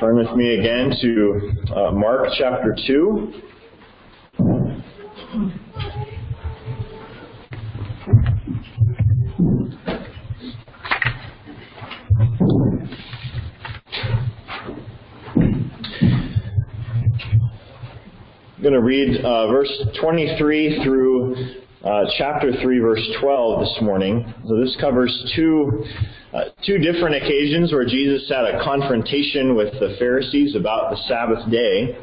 [0.00, 3.34] turn with me again to uh, Mark chapter 2.
[18.56, 19.70] I'm going to read uh, verse
[20.00, 21.36] 23 through
[21.84, 24.34] uh, chapter 3, verse 12 this morning.
[24.46, 25.84] So this covers two,
[26.34, 31.50] uh, two different occasions where Jesus had a confrontation with the Pharisees about the Sabbath
[31.50, 31.96] day.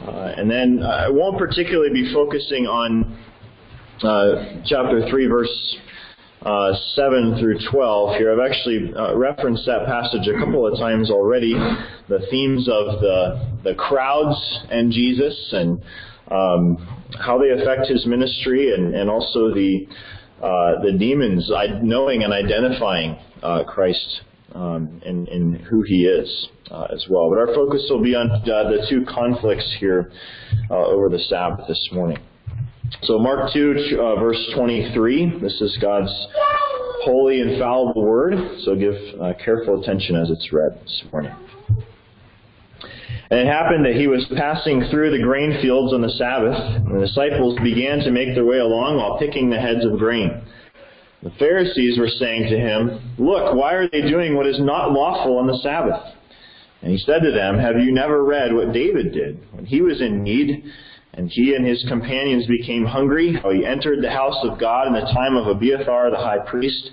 [0.00, 3.16] Uh, and then I won't particularly be focusing on
[4.02, 5.76] uh, chapter 3, verse
[6.42, 8.32] uh, 7 through 12 here.
[8.32, 11.54] I've actually uh, referenced that passage a couple of times already.
[12.08, 14.36] The themes of the, the crowds
[14.68, 15.80] and Jesus and
[16.34, 16.76] um,
[17.18, 19.86] how they affect his ministry and, and also the,
[20.42, 21.50] uh, the demons
[21.82, 27.28] knowing and identifying uh, Christ um, and, and, who he is uh, as well.
[27.28, 30.12] But our focus will be on uh, the two conflicts here
[30.70, 32.18] over the Sabbath this morning.
[33.02, 36.10] So Mark 2, uh, verse 23, this is God's
[37.02, 41.32] holy, infallible word, so give uh, careful attention as it's read this morning.
[43.34, 46.94] And it happened that he was passing through the grain fields on the Sabbath, and
[46.94, 50.40] the disciples began to make their way along while picking the heads of grain.
[51.20, 55.38] The Pharisees were saying to him, Look, why are they doing what is not lawful
[55.38, 56.14] on the Sabbath?
[56.82, 60.00] And he said to them, Have you never read what David did when he was
[60.00, 60.62] in need?
[61.14, 63.34] And he and his companions became hungry.
[63.42, 66.88] How he entered the house of God in the time of Abiathar the high priest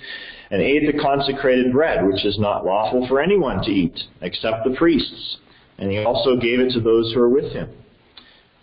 [0.50, 4.75] and ate the consecrated bread, which is not lawful for anyone to eat except the
[4.75, 5.38] priests.
[5.81, 7.67] And he also gave it to those who were with him.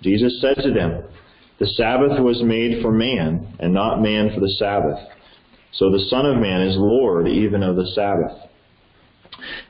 [0.03, 1.03] Jesus said to them,
[1.59, 5.01] The Sabbath was made for man, and not man for the Sabbath.
[5.73, 8.33] So the Son of Man is Lord even of the Sabbath.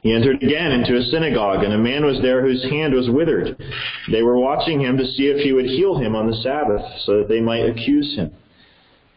[0.03, 3.57] He entered again into a synagogue, and a man was there whose hand was withered.
[4.13, 7.19] They were watching him to see if he would heal him on the Sabbath, so
[7.19, 8.31] that they might accuse him.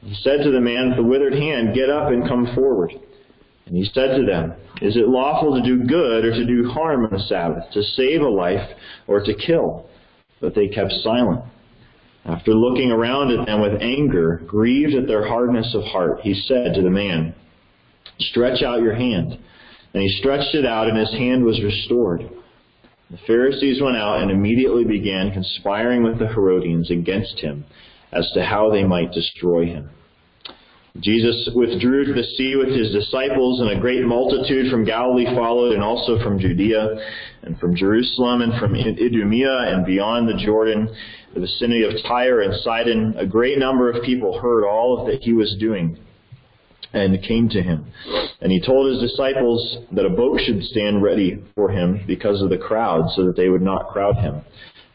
[0.03, 2.91] He said to the man with the withered hand, Get up and come forward.
[3.71, 7.05] And he said to them, Is it lawful to do good or to do harm
[7.05, 8.69] on the Sabbath, to save a life
[9.07, 9.85] or to kill?
[10.41, 11.45] But they kept silent.
[12.25, 16.73] After looking around at them with anger, grieved at their hardness of heart, he said
[16.73, 17.33] to the man,
[18.19, 19.37] Stretch out your hand.
[19.93, 22.29] And he stretched it out, and his hand was restored.
[23.09, 27.63] The Pharisees went out and immediately began conspiring with the Herodians against him
[28.11, 29.89] as to how they might destroy him.
[30.99, 35.73] Jesus withdrew to the sea with his disciples, and a great multitude from Galilee followed,
[35.73, 36.97] and also from Judea,
[37.43, 40.93] and from Jerusalem, and from Idumea, and beyond the Jordan,
[41.33, 43.15] the vicinity of Tyre and Sidon.
[43.17, 45.97] A great number of people heard all that he was doing
[46.93, 47.85] and came to him.
[48.41, 52.49] And he told his disciples that a boat should stand ready for him because of
[52.49, 54.41] the crowd, so that they would not crowd him.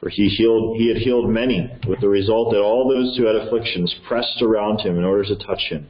[0.01, 3.37] For he healed, he had healed many, with the result that all those who had
[3.37, 5.87] afflictions pressed around him in order to touch him.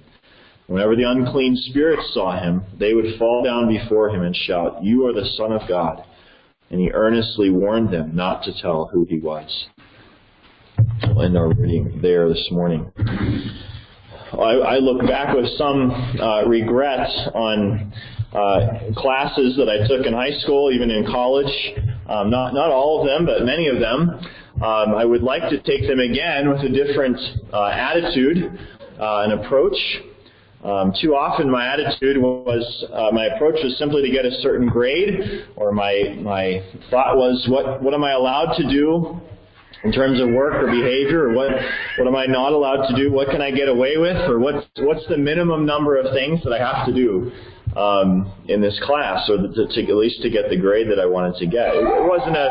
[0.67, 5.07] Whenever the unclean spirits saw him, they would fall down before him and shout, You
[5.07, 6.03] are the Son of God.
[6.71, 9.67] And he earnestly warned them not to tell who he was.
[11.05, 12.91] We'll end our reading there this morning.
[14.33, 15.91] I, I look back with some
[16.21, 17.93] uh, regret on
[18.33, 21.53] uh, classes that I took in high school, even in college.
[22.09, 24.21] Um, not not all of them, but many of them.
[24.63, 27.19] Um, I would like to take them again with a different
[27.53, 28.59] uh, attitude
[28.99, 29.77] uh, and approach.
[30.65, 34.69] Um, too often, my attitude was uh, my approach was simply to get a certain
[34.69, 39.21] grade, or my my thought was, what what am I allowed to do
[39.85, 41.51] in terms of work or behavior, or what
[41.99, 43.13] what am I not allowed to do?
[43.13, 46.53] What can I get away with, or what's what's the minimum number of things that
[46.53, 47.31] I have to do
[47.77, 51.07] um, in this class, or to, to, at least to get the grade that I
[51.07, 51.75] wanted to get?
[51.75, 52.49] It, it wasn't a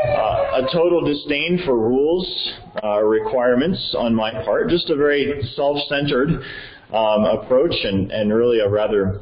[0.00, 6.42] uh, a total disdain for rules uh, requirements on my part, just a very self-centered
[6.92, 9.20] um, approach, and and really a rather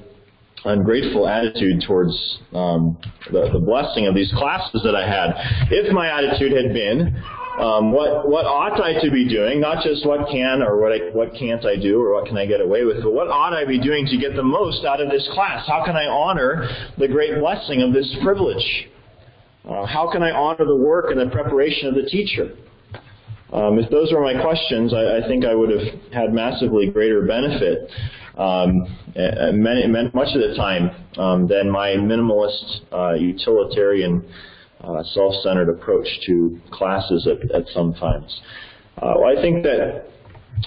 [0.64, 2.98] ungrateful attitude towards um,
[3.31, 5.32] the, the blessing of these classes that I had.
[5.70, 7.23] If my attitude had been,
[7.58, 9.60] um, what what ought I to be doing?
[9.60, 12.46] Not just what can or what I, what can't I do or what can I
[12.46, 15.10] get away with, but what ought I be doing to get the most out of
[15.10, 15.66] this class?
[15.66, 16.69] How can I honor
[16.99, 18.88] the great blessing of this privilege?
[19.69, 22.56] Uh, how can I honor the work and the preparation of the teacher?
[23.52, 27.22] Um, if those were my questions, I, I, think I would have had massively greater
[27.26, 27.90] benefit,
[28.37, 34.22] um, many, much of the time, um, than my minimalist, uh, utilitarian
[34.82, 38.40] uh, self-centered approach to classes at, at some times.
[39.00, 40.04] Uh, well, I think that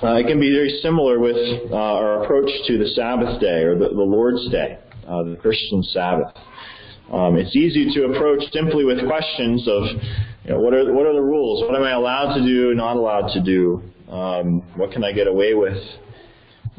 [0.04, 1.36] uh, it can be very similar with
[1.72, 4.78] uh, our approach to the Sabbath day or the, the Lord's day,
[5.08, 6.34] uh, the Christian Sabbath.
[7.12, 9.84] Um, it's easy to approach simply with questions of,
[10.46, 11.62] you know, what are what are the rules?
[11.68, 12.74] What am I allowed to do?
[12.74, 13.84] Not allowed to do?
[14.10, 15.78] Um, what can I get away with?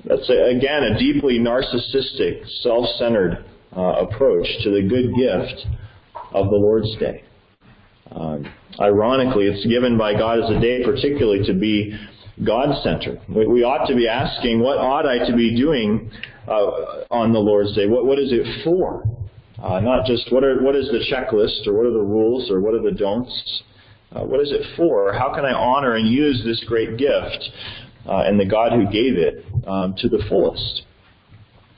[0.06, 3.44] That's a, again a deeply narcissistic, self-centered
[3.76, 5.66] uh, approach to the good gift
[6.34, 7.24] of the Lord's Day.
[8.10, 8.50] Um,
[8.80, 11.98] ironically, it's given by God as a day particularly to be
[12.44, 13.20] God-centered.
[13.28, 16.10] We, we ought to be asking, what ought I to be doing
[16.48, 17.86] uh, on the Lord's Day?
[17.86, 19.04] What, what is it for?
[19.62, 22.60] Uh, not just what, are, what is the checklist or what are the rules or
[22.60, 23.62] what are the don'ts.
[24.14, 25.12] Uh, what is it for?
[25.12, 27.50] How can I honor and use this great gift
[28.06, 30.82] uh, and the God who gave it um, to the fullest?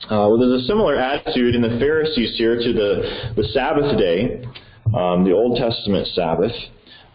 [0.05, 4.45] Uh, well, there's a similar attitude in the Pharisees here to the, the Sabbath day,
[4.93, 6.51] um, the Old Testament Sabbath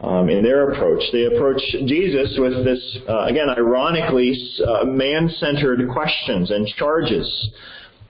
[0.00, 1.00] um, in their approach.
[1.12, 4.34] They approach Jesus with this, uh, again, ironically,
[4.66, 7.50] uh, man centered questions and charges.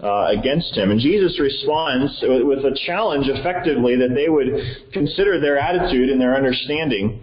[0.03, 0.91] Uh, against him.
[0.91, 4.49] And Jesus responds with a challenge effectively that they would
[4.95, 7.21] consider their attitude and their understanding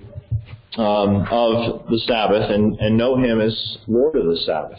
[0.77, 4.77] um, of the Sabbath and, and know him as Lord of the Sabbath.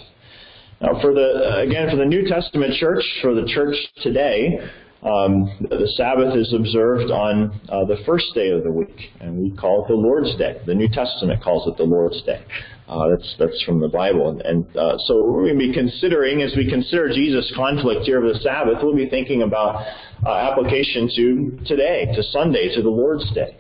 [0.80, 4.60] Now, for the again for the New Testament church, for the church today,
[5.02, 9.56] um, the Sabbath is observed on uh, the first day of the week, and we
[9.56, 10.60] call it the Lord's Day.
[10.66, 12.44] The New Testament calls it the Lord's Day.
[12.88, 16.42] Uh, that's that's from the Bible, and, and uh, so we're going to be considering
[16.42, 18.78] as we consider Jesus' conflict here of the Sabbath.
[18.80, 19.84] We'll be thinking about
[20.24, 23.56] uh, application to today, to Sunday, to the Lord's Day.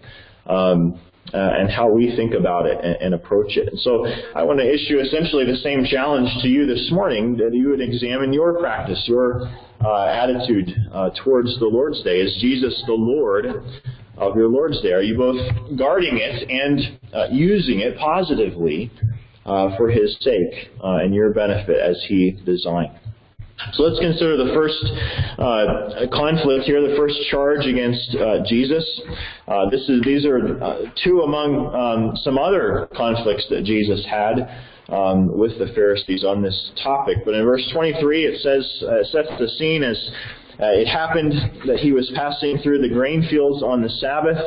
[0.46, 0.98] Um,
[1.32, 3.68] uh, and how we think about it and, and, approach it.
[3.68, 7.50] And so I want to issue essentially the same challenge to you this morning that
[7.52, 9.46] you would examine your practice, your
[9.84, 12.20] uh, attitude uh, towards the Lord's Day.
[12.20, 13.46] Is Jesus the Lord
[14.16, 14.92] of your Lord's Day?
[14.92, 15.40] Are you both
[15.78, 18.90] guarding it and uh, using it positively
[19.44, 22.98] uh, for His sake uh, and your benefit as He designed?
[23.72, 24.84] So let's consider the first
[25.38, 28.84] uh, conflict here, the first charge against uh, Jesus.
[29.48, 34.48] Uh, this is these are uh, two among um, some other conflicts that Jesus had
[34.88, 37.18] um, with the Pharisees on this topic.
[37.24, 39.96] But in verse 23, it says, uh, sets the scene as
[40.60, 41.32] uh, it happened
[41.66, 44.38] that he was passing through the grain fields on the Sabbath,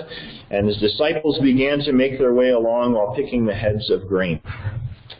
[0.49, 4.41] and his disciples began to make their way along while picking the heads of grain.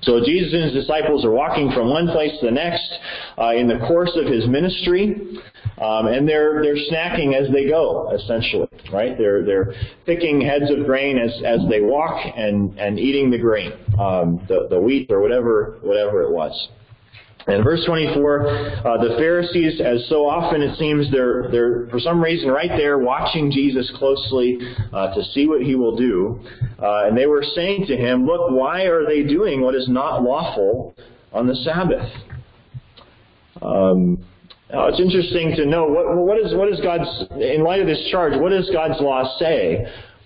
[0.02, 2.92] So Jesus and his disciples are walking from one place to the next
[3.38, 5.40] uh, in the course of his ministry.
[5.80, 9.18] Um, and they're they're snacking as they go, essentially, right?
[9.18, 9.74] They're they're
[10.06, 14.68] picking heads of grain as as they walk and and eating the grain, um, the
[14.70, 16.70] the wheat or whatever whatever it was.
[17.48, 22.22] And verse 24, uh, the Pharisees, as so often it seems, they're, they're for some
[22.22, 24.60] reason right there watching Jesus closely
[24.94, 26.40] uh, to see what he will do.
[26.82, 30.22] Uh, and they were saying to him, Look, why are they doing what is not
[30.22, 30.96] lawful
[31.34, 32.10] on the Sabbath?
[33.62, 34.24] Um,
[34.72, 38.08] now, it's interesting to know what, what is what is God's in light of this
[38.10, 38.40] charge.
[38.40, 39.86] What does God's law say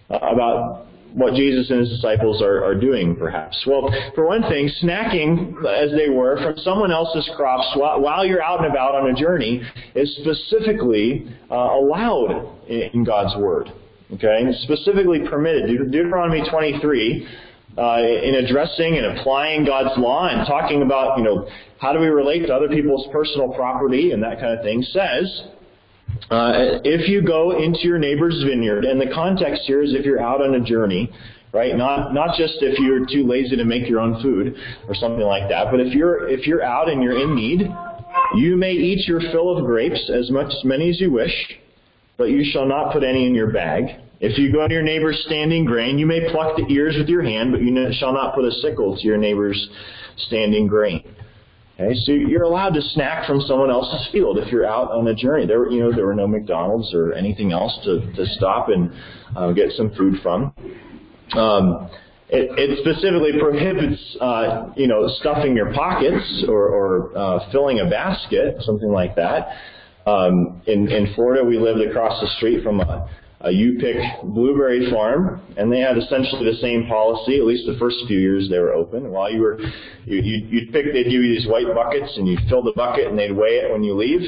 [0.10, 0.86] uh, about
[1.16, 3.64] what Jesus and his disciples are, are doing, perhaps?
[3.66, 8.44] Well, for one thing, snacking as they were from someone else's crops while, while you're
[8.44, 9.62] out and about on a journey
[9.96, 13.72] is specifically uh, allowed in, in God's word.
[14.14, 15.68] Okay, specifically permitted.
[15.92, 17.28] Deuteronomy 23
[17.78, 21.48] uh, in addressing and applying God's law and talking about, you know,
[21.80, 25.44] how do we relate to other people's personal property and that kind of thing, says,
[26.30, 30.22] uh, if you go into your neighbor's vineyard, and the context here is if you're
[30.22, 31.12] out on a journey,
[31.52, 31.76] right?
[31.76, 34.56] Not not just if you're too lazy to make your own food
[34.88, 37.70] or something like that, but if you're if you're out and you're in need,
[38.36, 41.34] you may eat your fill of grapes as much as many as you wish,
[42.18, 44.02] but you shall not put any in your bag.
[44.20, 47.22] If you go to your neighbor's standing grain, you may pluck the ears with your
[47.22, 49.70] hand, but you shall not put a sickle to your neighbor's
[50.18, 51.04] standing grain.
[51.78, 55.14] Okay, so you're allowed to snack from someone else's field if you're out on a
[55.14, 55.46] journey.
[55.46, 58.94] There, you know, there were no McDonald's or anything else to, to stop and
[59.36, 60.54] uh, get some food from.
[61.34, 61.90] Um,
[62.30, 67.90] it, it, specifically prohibits, uh, you know, stuffing your pockets or, or uh, filling a
[67.90, 69.50] basket, something like that.
[70.08, 73.10] Um, in, in Florida, we lived across the street from a
[73.46, 77.38] a U-Pick blueberry farm, and they had essentially the same policy.
[77.38, 79.12] At least the first few years they were open.
[79.12, 79.60] While you were,
[80.06, 83.08] you, you'd, you'd pick, they'd give you these white buckets, and you'd fill the bucket,
[83.08, 84.22] and they'd weigh it when you leave,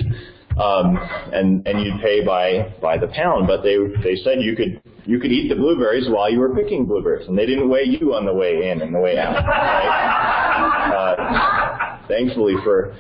[0.62, 0.98] um,
[1.34, 3.48] and and you'd pay by by the pound.
[3.48, 6.86] But they they said you could you could eat the blueberries while you were picking
[6.86, 9.34] blueberries, and they didn't weigh you on the way in and the way out.
[9.34, 10.94] Right?
[10.94, 12.96] Uh, thankfully for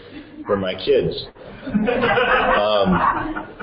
[0.48, 1.14] for my kids.
[1.68, 3.57] Um,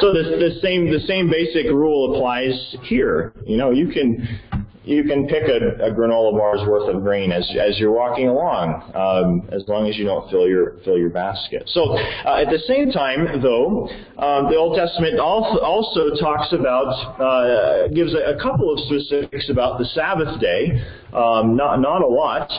[0.00, 3.32] so the, the same the same basic rule applies here.
[3.46, 4.40] You know, you can
[4.84, 8.82] you can pick a, a granola bar's worth of grain as as you're walking along,
[8.94, 11.62] um, as long as you don't fill your fill your basket.
[11.66, 17.88] So uh, at the same time, though, um, the Old Testament also, talks about uh,
[17.88, 20.82] gives a, a, couple of specifics about the Sabbath day,
[21.12, 22.50] um, not not a lot.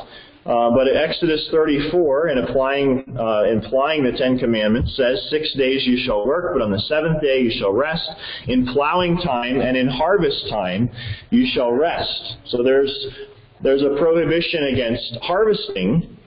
[0.44, 5.98] Uh, but Exodus 34, in applying, uh, implying the Ten Commandments, says, Six days you
[6.04, 8.10] shall work, but on the seventh day you shall rest.
[8.48, 10.90] In plowing time and in harvest time
[11.30, 12.38] you shall rest.
[12.48, 12.92] So there's,
[13.62, 16.18] there's a prohibition against harvesting,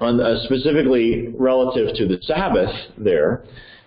[0.00, 3.44] on, uh, specifically relative to the Sabbath there.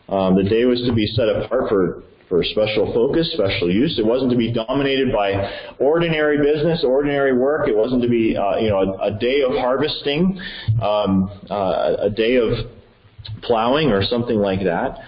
[0.09, 3.97] Um, the day was to be set apart for for special focus, special use.
[3.97, 7.67] It wasn't to be dominated by ordinary business, ordinary work.
[7.67, 10.39] It wasn't to be, uh, you know, a, a, day of harvesting,
[10.81, 12.53] um, uh, a day of
[13.41, 14.99] plowing, or something like that.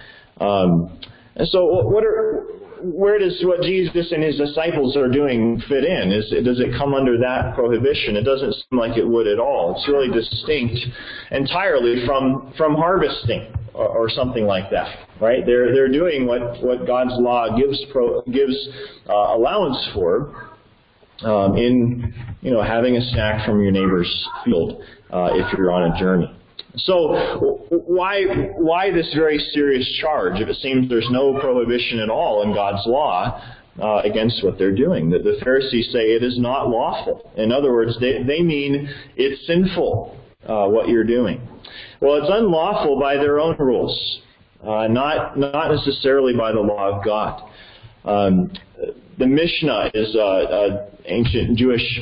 [0.44, 0.98] Um,
[1.36, 2.44] and so, what are
[2.82, 6.10] where does what Jesus and his disciples are doing fit in?
[6.10, 8.16] Is, does it come under that prohibition?
[8.16, 9.76] It doesn't seem like it would at all.
[9.76, 10.76] It's really distinct
[11.30, 15.44] entirely from from harvesting or, something like that, right?
[15.46, 18.56] They're they're doing what what God's law gives pro, gives
[19.08, 20.50] uh, allowance for
[21.24, 25.92] um, in you know having a snack from your neighbor's field uh, if you're on
[25.92, 26.30] a journey.
[26.76, 28.24] So why
[28.56, 32.86] why this very serious charge if it seems there's no prohibition at all in God's
[32.86, 33.42] law
[33.80, 35.10] uh, against what they're doing?
[35.10, 37.30] That the Pharisees say it is not lawful.
[37.36, 41.46] In other words, they, they mean it's sinful uh, what you're doing.
[42.02, 44.22] Well, it's unlawful by their own rules,
[44.60, 47.48] uh, not not necessarily by the law of God.
[48.04, 48.50] Um,
[49.18, 52.00] the Mishnah is an ancient Jewish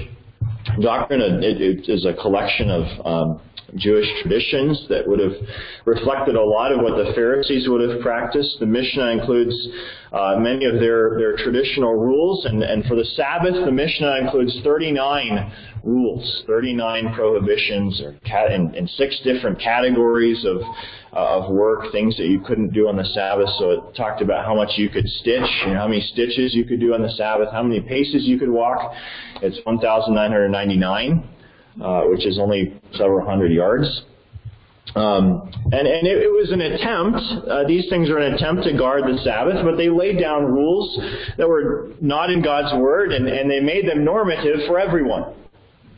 [0.81, 1.21] doctrine.
[1.45, 3.41] It, it is a collection of um,
[3.77, 5.33] Jewish traditions that would have
[5.85, 8.57] reflected a lot of what the Pharisees would have practiced.
[8.61, 9.55] The Mishnah includes
[10.13, 14.59] uh, many of their, their traditional rules, and, and for the Sabbath, the Mishnah includes
[14.65, 15.53] 39
[15.85, 20.63] rules, 39 prohibitions, or cat, in, in six different categories of
[21.13, 23.49] uh, of work, things that you couldn't do on the Sabbath.
[23.59, 26.65] So it talked about how much you could stitch, you know, how many stitches you
[26.65, 28.93] could do on the Sabbath, how many paces you could walk.
[29.43, 31.29] It's 1,999
[31.83, 34.03] uh, which is only several hundred yards.
[34.97, 38.77] Um, and and it, it, was an attempt, uh, these things are an attempt to
[38.77, 40.99] guard the Sabbath, but they laid down rules
[41.39, 45.33] that were not in God's Word, and, and they made them normative for everyone,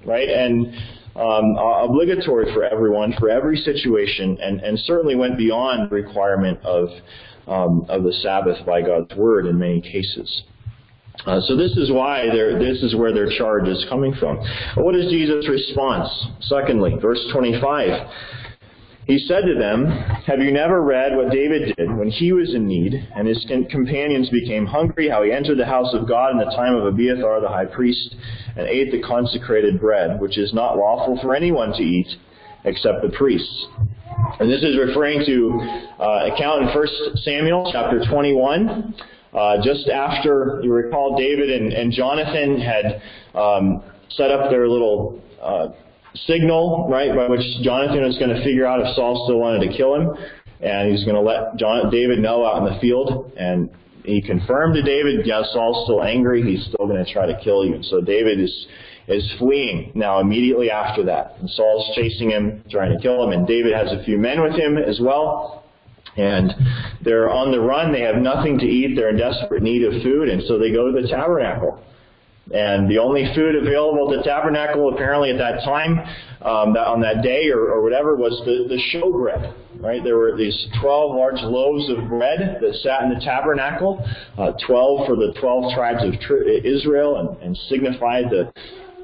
[0.05, 0.29] right?
[0.29, 0.75] And
[1.17, 6.89] um, obligatory for everyone, for every situation, and, and certainly went beyond the requirement of,
[7.47, 10.43] um, of the Sabbath by God's Word in many cases.
[11.27, 14.39] Uh, so this is why this is where their charge is coming from.
[14.77, 16.09] What is Jesus' response?
[16.41, 18.09] Secondly, verse 25.
[19.07, 19.87] He said to them,
[20.27, 24.31] Have you never read what David did when he was in need and his companions
[24.31, 27.49] became hungry, how he entered the house of God in the time of Abiathar the
[27.49, 28.15] high priest
[28.57, 32.09] and ate the consecrated bread, which is not lawful for anyone to eat
[32.65, 33.67] except the priests?
[34.39, 35.61] And this is referring to
[35.99, 36.87] uh, account in 1
[37.25, 38.95] Samuel chapter 21.
[39.33, 43.01] Uh, just after, you recall, David and, and Jonathan had
[43.35, 45.69] um, set up their little uh,
[46.27, 49.77] signal, right, by which Jonathan was going to figure out if Saul still wanted to
[49.77, 50.11] kill him,
[50.61, 53.71] and he was going to let John, David know out in the field, and
[54.05, 57.65] he confirmed to David, yeah, Saul's still angry, he's still going to try to kill
[57.65, 57.83] you.
[57.83, 58.67] So David is
[59.09, 61.35] is fleeing now immediately after that.
[61.41, 64.53] And Saul's chasing him, trying to kill him, and David has a few men with
[64.53, 65.65] him as well.
[66.17, 66.53] And
[67.03, 67.93] they're on the run.
[67.93, 68.97] They have nothing to eat.
[68.97, 70.29] They're in desperate need of food.
[70.29, 71.83] And so they go to the tabernacle.
[72.53, 75.99] And the only food available at the tabernacle, apparently at that time,
[76.43, 79.55] um, that on that day or, or whatever, was the, the showbread.
[79.81, 80.03] Right?
[80.05, 84.05] There were these 12 large loaves of bread that sat in the tabernacle,
[84.37, 86.15] uh, 12 for the 12 tribes of
[86.65, 88.53] Israel, and, and signified the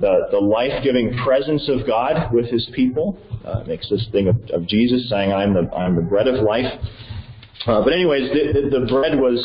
[0.00, 3.18] the, the life-giving presence of God with His people.
[3.44, 6.66] Uh, makes this thing of, of, Jesus saying, "I'm the I'm the bread of life."
[7.66, 9.38] Uh, but anyways, the, the, the bread was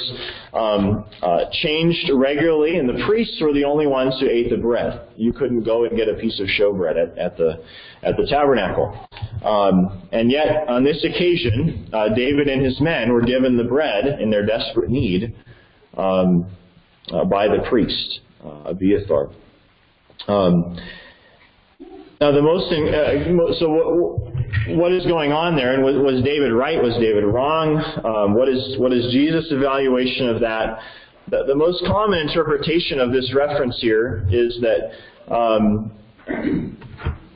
[0.53, 5.01] um, uh, changed regularly, and the priests were the only ones who ate the bread.
[5.17, 7.63] You couldn't go and get a piece of showbread at, at the
[8.03, 9.07] at the tabernacle.
[9.43, 14.19] Um, and yet, on this occasion, uh, David and his men were given the bread
[14.19, 15.35] in their desperate need
[15.97, 16.47] um,
[17.11, 19.31] uh, by the priest, uh, Abiathar.
[20.27, 20.77] Um,
[22.23, 26.53] now, the most uh, so what, what is going on there, and was, was David
[26.53, 26.81] right?
[26.81, 27.83] Was David wrong?
[28.05, 30.79] Um, what is what is Jesus' evaluation of that?
[31.27, 35.91] The, the, most common interpretation of this reference here is that um,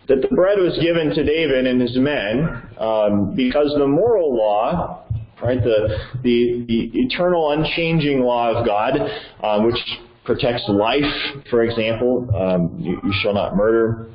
[0.08, 2.48] that the bread was given to David and his men
[2.79, 5.03] um, because the moral law,
[5.44, 8.94] right, the, the the eternal, unchanging law of God,
[9.44, 9.84] um, which
[10.28, 11.04] protects life,
[11.50, 12.30] for example.
[12.36, 14.08] Um, you, you, shall not murder.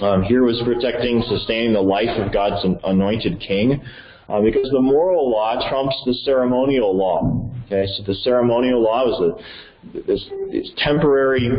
[0.00, 3.80] Um, here was protecting, sustaining the life of God's anointed king.
[4.28, 7.50] Uh, because the moral law trumps the ceremonial law.
[7.66, 11.50] Okay, so the ceremonial law was a, this, this temporary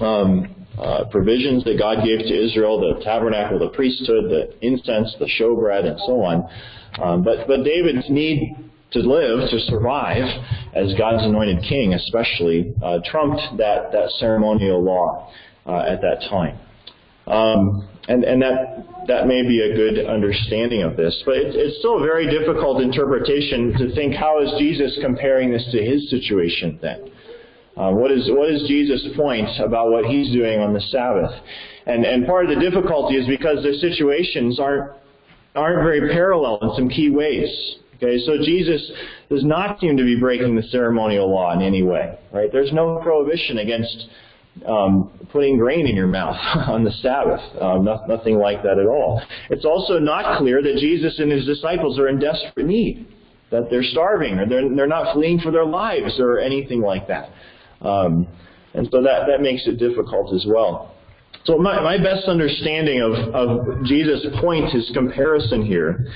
[0.00, 5.28] um, uh, provisions that God gave to Israel, the tabernacle, the priesthood, the incense, the
[5.38, 6.48] showbread, and so on.
[7.02, 8.54] Um, but but David's need
[8.94, 10.24] to live, to survive,
[10.74, 15.30] as God's anointed king, especially, uh, trumped that that ceremonial law
[15.66, 16.58] uh, at that time.
[17.26, 21.78] Um, and and that that may be a good understanding of this, but it, it's
[21.78, 26.78] still a very difficult interpretation to think how is Jesus comparing this to his situation
[26.80, 27.10] then.
[27.76, 31.32] Uh, what is what is Jesus' point about what he's doing on the Sabbath?
[31.86, 34.92] And and part of the difficulty is because the situations aren't
[35.54, 37.76] aren't very parallel in some key ways.
[38.04, 38.90] Okay, so Jesus
[39.30, 42.18] does not seem to be breaking the ceremonial law in any way.
[42.32, 42.50] Right?
[42.52, 44.06] There's no prohibition against
[44.66, 46.36] um, putting grain in your mouth
[46.68, 47.40] on the Sabbath.
[47.60, 49.22] Um, no, nothing like that at all.
[49.48, 53.06] It's also not clear that Jesus and his disciples are in desperate need,
[53.50, 57.30] that they're starving, or they're, they're not fleeing for their lives, or anything like that.
[57.80, 58.28] Um,
[58.74, 60.94] and so that, that makes it difficult as well.
[61.44, 66.06] So my, my best understanding of, of Jesus' point, his comparison here,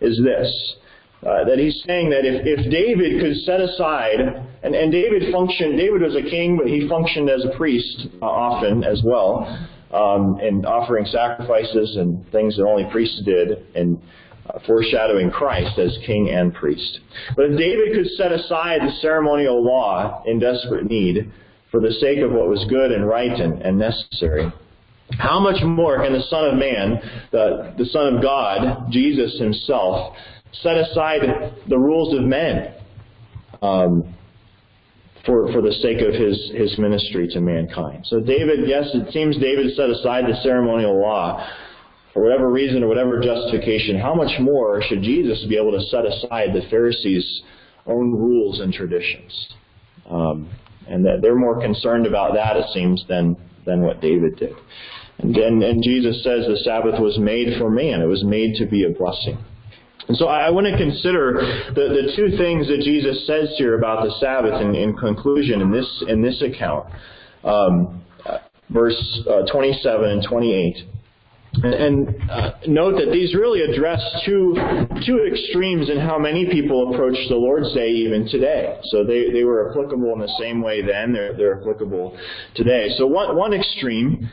[0.00, 0.76] is this.
[1.24, 4.20] Uh, that he's saying that if, if David could set aside,
[4.62, 8.26] and, and David functioned, David was a king, but he functioned as a priest uh,
[8.26, 9.48] often as well,
[9.92, 14.00] um, and offering sacrifices and things that only priests did, and
[14.50, 17.00] uh, foreshadowing Christ as king and priest.
[17.34, 21.32] But if David could set aside the ceremonial law in desperate need
[21.70, 24.52] for the sake of what was good and right and, and necessary,
[25.18, 27.00] how much more can the Son of Man,
[27.32, 30.14] the, the Son of God, Jesus himself,
[30.62, 31.20] set aside
[31.68, 32.74] the rules of men
[33.62, 34.14] um,
[35.24, 38.04] for, for the sake of his, his ministry to mankind?
[38.06, 41.46] So David, yes, it seems David set aside the ceremonial law
[42.16, 46.06] for whatever reason or whatever justification, how much more should Jesus be able to set
[46.06, 47.42] aside the Pharisees'
[47.86, 49.48] own rules and traditions?
[50.08, 50.48] Um,
[50.88, 53.36] and that they're more concerned about that, it seems, than,
[53.66, 54.54] than what David did.
[55.18, 58.00] And, and, and Jesus says the Sabbath was made for man.
[58.00, 59.36] It was made to be a blessing.
[60.08, 61.32] And so I want to consider
[61.74, 65.72] the, the two things that Jesus says here about the Sabbath in, in conclusion in
[65.72, 66.86] this, in this account.
[67.42, 68.02] Um,
[68.70, 70.76] verse uh, 27 and 28.
[71.62, 74.54] And uh, note that these really address two,
[75.06, 78.78] two extremes in how many people approach the Lord's Day even today.
[78.90, 82.16] So they, they were applicable in the same way then, they're, they're applicable
[82.54, 82.90] today.
[82.98, 84.28] So one, one extreme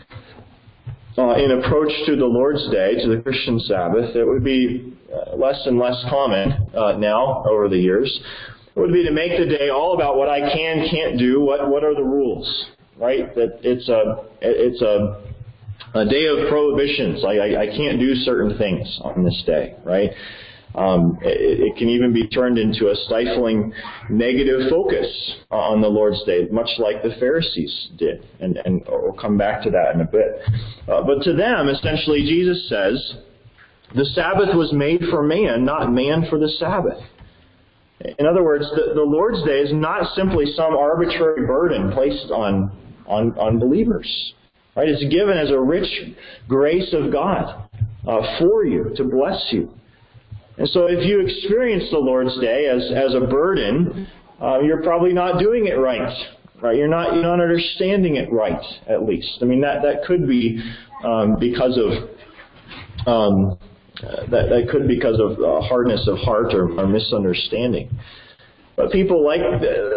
[1.17, 5.35] uh, in approach to the Lord's Day, to the Christian Sabbath, it would be uh,
[5.35, 8.19] less and less common uh, now over the years,
[8.75, 11.83] would be to make the day all about what I can, can't do, what, what
[11.83, 12.65] are the rules,
[12.97, 13.33] right?
[13.35, 15.21] That it's a, it's a
[15.95, 17.21] a day of prohibitions.
[17.23, 20.09] Like I, I can't do certain things on this day, right?
[20.75, 23.71] Um, it, it, can even be turned into a stifling
[24.09, 25.07] negative focus
[25.51, 28.25] on the Lord's Day, much like the Pharisees did.
[28.39, 30.41] And, and we'll come back to that in a bit.
[30.87, 33.15] Uh, but to them, essentially, Jesus says,
[33.95, 36.97] the Sabbath was made for man, not man for the Sabbath.
[38.17, 42.75] In other words, the, the Lord's Day is not simply some arbitrary burden placed on,
[43.05, 44.33] on, on believers.
[44.75, 44.89] Right?
[44.89, 45.87] It's given as a rich
[46.47, 47.69] grace of God
[48.07, 49.71] uh, for you to bless you.
[50.57, 54.07] And so if you experience the Lord's Day as, as a burden,
[54.41, 56.13] uh, you're probably not doing it right.
[56.61, 56.77] Right?
[56.77, 59.39] You're not you're not understanding it right, at least.
[59.41, 60.63] I mean that that could be
[61.03, 63.57] um, because of um,
[64.01, 67.89] that that could because of uh, hardness of heart or, or misunderstanding.
[68.75, 69.41] But people like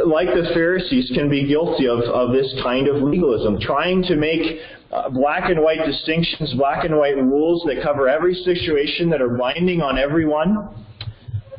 [0.04, 4.60] like the Pharisees can be guilty of, of this kind of legalism, trying to make
[4.92, 9.36] uh, black and white distinctions, black and white rules that cover every situation that are
[9.36, 10.68] binding on everyone.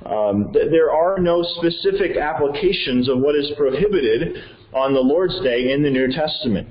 [0.06, 4.38] Um, th- there are no specific applications of what is prohibited
[4.74, 6.68] on the Lord's Day in the New Testament.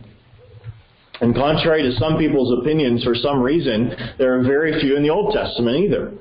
[1.21, 5.11] And contrary to some people's opinions, for some reason, there are very few in the
[5.11, 6.13] Old Testament either.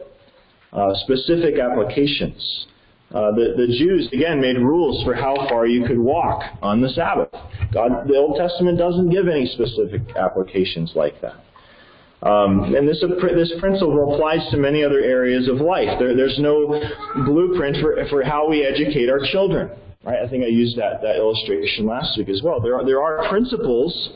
[0.74, 2.68] Uh, specific applications.
[3.16, 6.90] Uh, the, the Jews, again, made rules for how far you could walk on the
[6.90, 7.30] Sabbath.
[7.72, 11.40] God, the Old Testament doesn't give any specific applications like that.
[12.28, 15.98] Um, and this, this principle applies to many other areas of life.
[15.98, 16.82] There, there's no
[17.24, 19.70] blueprint for, for how we educate our children.
[20.04, 20.20] Right?
[20.20, 22.60] I think I used that, that illustration last week as well.
[22.60, 24.10] There are, there are principles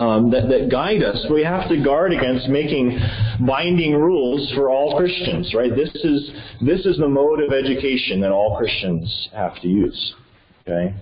[0.00, 1.24] um, that, that guide us.
[1.30, 2.98] We have to guard against making
[3.46, 5.74] binding rules for all Christians, right?
[5.74, 6.30] This is,
[6.60, 10.14] this is the mode of education that all Christians have to use.
[10.62, 10.94] Okay?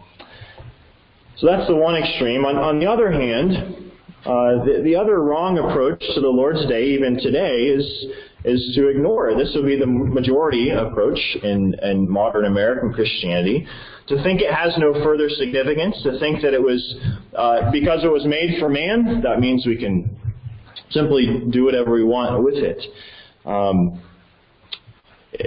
[1.39, 2.45] So that's the one extreme.
[2.45, 3.91] On, on the other hand,
[4.25, 8.07] uh, the, the other wrong approach to the Lord's Day, even today, is
[8.45, 9.37] is to ignore.
[9.37, 13.67] This would be the majority approach in, in modern American Christianity.
[14.09, 16.97] To think it has no further significance, to think that it was
[17.37, 20.19] uh, because it was made for man, that means we can
[20.91, 22.83] simply do whatever we want with it.
[23.45, 24.03] Um,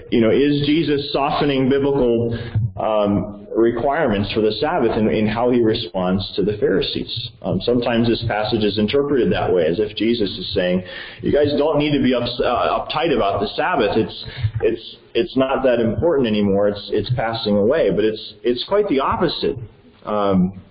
[0.10, 2.34] you know, is Jesus softening biblical
[2.77, 7.29] um, requirements for the Sabbath in, how he responds to the Pharisees?
[7.41, 10.83] Um, sometimes this passage is interpreted that way, as if Jesus is saying,
[11.21, 13.97] "You guys don't need to be ups, uh, uptight about the Sabbath.
[13.97, 14.25] It's
[14.61, 16.67] it's it's not that important anymore.
[16.67, 19.57] It's it's passing away." But it's it's quite the opposite.
[20.03, 20.61] Um,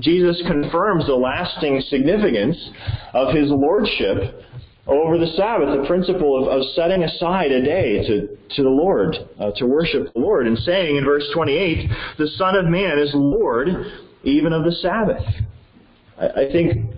[0.00, 2.56] Jesus confirms the lasting significance
[3.12, 4.42] of his lordship
[4.86, 9.16] over the Sabbath, the principle of, of setting aside a day to, to the Lord,
[9.38, 13.10] uh, to worship the Lord, and saying in verse 28, the Son of Man is
[13.14, 13.68] Lord
[14.24, 15.24] even of the Sabbath.
[16.18, 16.92] I, I think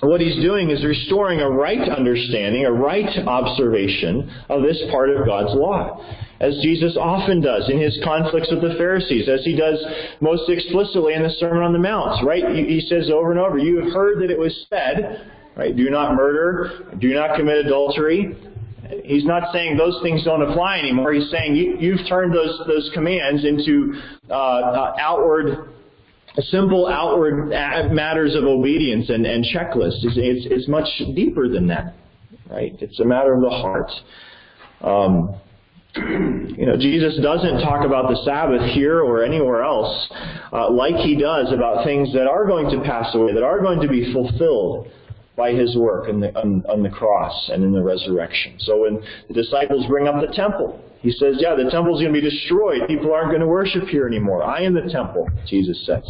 [0.00, 5.24] what he's doing is restoring a right understanding, a right observation of this part of
[5.24, 6.04] God's law.
[6.40, 9.78] As Jesus often does in his conflicts with the Pharisees, as he does
[10.20, 12.44] most explicitly in the Sermon on the Mount, right?
[12.54, 15.76] He says over and over, You have heard that it was said, Right?
[15.76, 16.90] Do not murder.
[16.98, 18.36] Do not commit adultery.
[19.04, 21.12] He's not saying those things don't apply anymore.
[21.12, 23.94] He's saying you, have turned those those commands into
[24.28, 25.70] uh, uh, outward,
[26.38, 27.48] simple outward
[27.92, 30.02] matters of obedience and, and checklists.
[30.02, 31.94] It's, it's, it's, much deeper than that.
[32.50, 32.74] Right?
[32.80, 33.90] It's a matter of the heart.
[34.82, 35.40] Um,
[35.96, 40.08] you know, Jesus doesn't talk about the Sabbath here or anywhere else
[40.52, 43.80] uh, like he does about things that are going to pass away, that are going
[43.80, 44.88] to be fulfilled
[45.36, 48.54] by his work on the, on, on the cross and in the resurrection.
[48.60, 52.20] So when the disciples bring up the temple, he says, Yeah, the temple's going to
[52.20, 52.82] be destroyed.
[52.86, 54.42] People aren't going to worship here anymore.
[54.42, 56.04] I am the temple, Jesus says.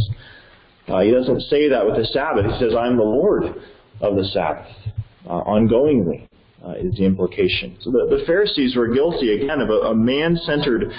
[0.86, 2.44] Uh, he doesn't say that with the Sabbath.
[2.44, 3.44] He says, I am the Lord
[4.00, 4.68] of the Sabbath.
[5.26, 6.28] Uh, ongoingly
[6.64, 7.76] uh, is the implication.
[7.80, 10.92] So the, the, Pharisees were guilty, again, of a, a man centered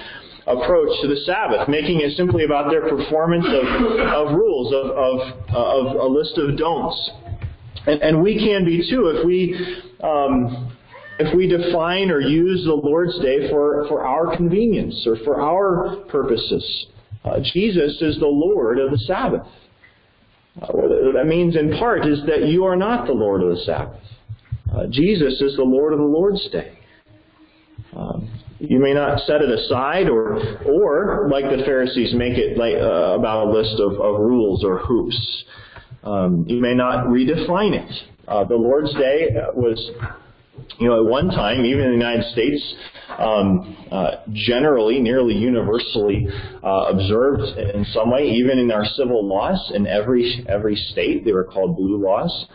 [0.48, 5.36] approach to the Sabbath, making it simply about their performance of, of rules, of, of,
[5.50, 7.12] of a list of don'ts.
[7.88, 9.56] And, and we can be too if we
[10.04, 10.76] um,
[11.20, 15.98] if we define or use the Lord's Day for, for our convenience or for our
[16.10, 16.88] purposes.
[17.24, 19.48] Uh, Jesus is the Lord of the Sabbath.
[20.62, 23.64] Uh, what that means in part is that you are not the Lord of the
[23.64, 24.02] Sabbath.
[24.74, 26.78] Uh, Jesus is the Lord of the Lord's Day.
[27.96, 32.76] Um, you may not set it aside, or, or like the Pharisees, make it like,
[32.76, 35.44] uh, about a list of, of rules or hoops.
[36.06, 37.92] Um, you may not redefine it.
[38.28, 39.92] Uh, the Lord's Day was,
[40.80, 42.76] you know, at one time, even in the United States,
[43.18, 46.28] um, uh, generally, nearly universally
[46.64, 51.26] uh, observed in some way, even in our civil laws in every every state.
[51.26, 52.46] They were called blue laws.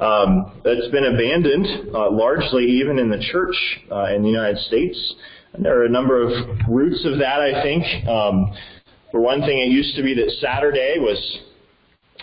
[0.00, 3.54] Um, that's been abandoned uh, largely, even in the church
[3.92, 5.14] uh, in the United States.
[5.52, 6.30] And there are a number of
[6.68, 7.84] roots of that, I think.
[8.08, 8.52] Um,
[9.10, 11.18] for one thing, it used to be that Saturday was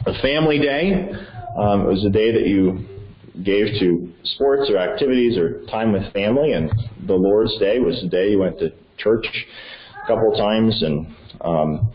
[0.06, 1.10] a family day.
[1.58, 2.86] Um, it was a day that you
[3.44, 6.72] gave to sports or activities or time with family, and
[7.06, 9.26] the Lord's Day was the day you went to church
[10.04, 11.92] a couple times and um,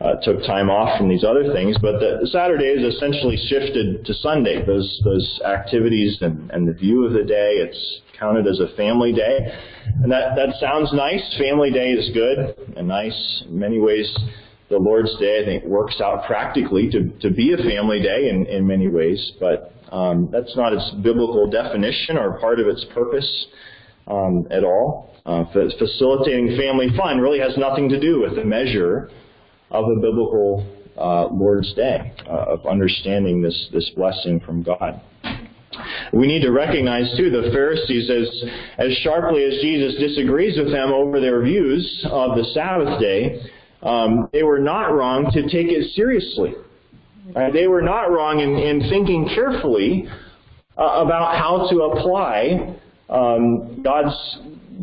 [0.00, 1.76] uh, took time off from these other things.
[1.80, 4.64] But the Saturday is essentially shifted to Sunday.
[4.64, 9.12] Those those activities and, and the view of the day, it's counted as a family
[9.12, 9.38] day,
[10.02, 11.22] and that that sounds nice.
[11.38, 14.12] Family day is good and nice in many ways
[14.74, 18.46] the Lord's Day, I think, works out practically to, to be a family day in,
[18.46, 23.46] in many ways, but um, that's not its biblical definition or part of its purpose
[24.08, 25.14] um, at all.
[25.24, 29.10] Uh, facilitating family fun really has nothing to do with the measure
[29.70, 30.66] of a biblical
[30.98, 35.00] uh, Lord's Day, uh, of understanding this, this blessing from God.
[36.12, 38.44] We need to recognize too the Pharisees as
[38.78, 43.40] as sharply as Jesus disagrees with them over their views of the Sabbath day,
[43.84, 46.54] um, they were not wrong to take it seriously.
[47.52, 50.08] They were not wrong in, in thinking carefully
[50.76, 52.76] uh, about how to apply
[53.08, 54.38] um, God's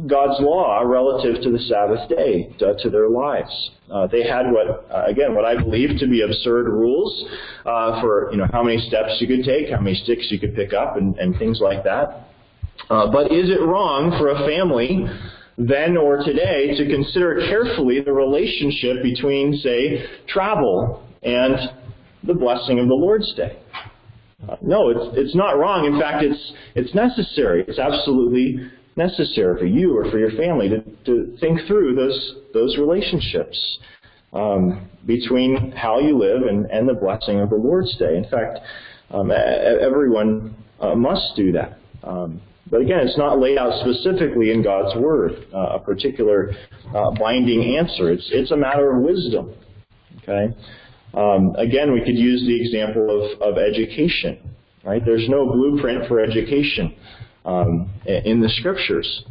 [0.08, 3.72] God's law relative to the Sabbath day to, to their lives.
[3.92, 7.26] Uh, they had what, uh, again, what I believe to be absurd rules
[7.66, 10.56] uh, for you know how many steps you could take, how many sticks you could
[10.56, 12.28] pick up, and, and things like that.
[12.90, 15.06] Uh, but is it wrong for a family
[15.58, 21.56] then or today to consider carefully the relationship between, say, travel and
[22.24, 23.58] the blessing of the Lord's Day.
[24.62, 25.86] No, it's, it's not wrong.
[25.86, 27.64] In fact, it's, it's necessary.
[27.68, 32.78] It's absolutely necessary for you or for your family to, to think through those, those
[32.78, 33.58] relationships.
[34.34, 38.18] um, between how you live and, and the blessing of the Lord's Day.
[38.18, 38.60] In fact,
[39.10, 41.78] um, everyone uh, must do that.
[42.04, 46.52] Um, but again, it's not laid out specifically in God's Word, uh, a particular
[46.96, 48.10] uh, binding answer.
[48.10, 49.54] It's, it's a matter of wisdom.
[50.24, 50.56] Okay?
[51.14, 54.40] Um, again, we could use the example of, of education.
[54.86, 55.04] Right?
[55.04, 56.96] There's no blueprint for education
[57.44, 59.26] um, in the Scriptures.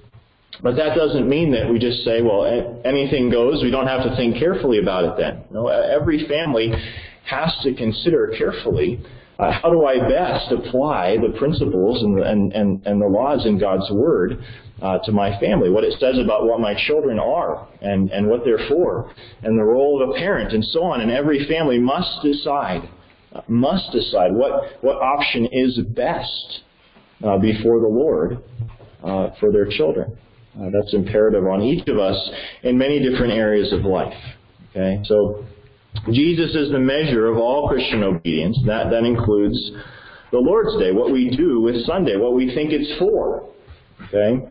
[0.62, 2.44] But that doesn't mean that we just say, well,
[2.84, 3.62] anything goes.
[3.62, 5.44] We don't have to think carefully about it then.
[5.50, 6.70] No, every family
[7.24, 9.02] has to consider carefully
[9.40, 13.58] uh, how do I best apply the principles and, and, and, and the laws in
[13.58, 14.44] God's Word
[14.82, 18.44] uh, to my family, what it says about what my children are and, and what
[18.44, 21.00] they're for, and the role of a parent, and so on.
[21.00, 22.88] And every family must decide,
[23.48, 26.60] must decide what, what option is best
[27.24, 28.42] uh, before the Lord
[29.02, 30.18] uh, for their children.
[30.58, 32.30] Uh, that's imperative on each of us
[32.62, 34.18] in many different areas of life.
[34.70, 35.44] Okay, so
[36.12, 38.58] Jesus is the measure of all Christian obedience.
[38.66, 39.58] That that includes
[40.32, 43.48] the Lord's Day, what we do with Sunday, what we think it's for.
[44.08, 44.48] Okay,